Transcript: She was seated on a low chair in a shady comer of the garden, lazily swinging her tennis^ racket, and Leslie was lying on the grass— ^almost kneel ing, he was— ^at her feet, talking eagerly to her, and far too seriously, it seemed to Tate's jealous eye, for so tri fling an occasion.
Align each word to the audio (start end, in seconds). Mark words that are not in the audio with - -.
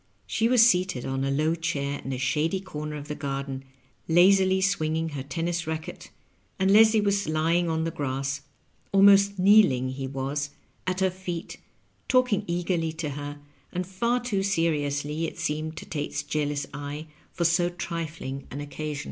She 0.25 0.47
was 0.47 0.67
seated 0.67 1.05
on 1.05 1.23
a 1.23 1.29
low 1.29 1.53
chair 1.53 2.01
in 2.03 2.11
a 2.11 2.17
shady 2.17 2.59
comer 2.59 2.95
of 2.95 3.07
the 3.07 3.13
garden, 3.13 3.63
lazily 4.07 4.59
swinging 4.59 5.09
her 5.09 5.21
tennis^ 5.21 5.67
racket, 5.67 6.09
and 6.57 6.71
Leslie 6.73 6.99
was 7.01 7.29
lying 7.29 7.69
on 7.69 7.83
the 7.83 7.91
grass— 7.91 8.41
^almost 8.95 9.37
kneel 9.37 9.71
ing, 9.71 9.89
he 9.89 10.07
was— 10.07 10.49
^at 10.87 11.01
her 11.01 11.11
feet, 11.11 11.57
talking 12.07 12.43
eagerly 12.47 12.91
to 12.93 13.11
her, 13.11 13.41
and 13.71 13.85
far 13.85 14.19
too 14.19 14.41
seriously, 14.41 15.25
it 15.27 15.37
seemed 15.37 15.77
to 15.77 15.85
Tate's 15.85 16.23
jealous 16.23 16.65
eye, 16.73 17.05
for 17.31 17.45
so 17.45 17.69
tri 17.69 18.07
fling 18.07 18.47
an 18.49 18.59
occasion. 18.59 18.99